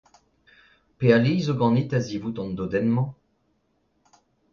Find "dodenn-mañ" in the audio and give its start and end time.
2.57-3.09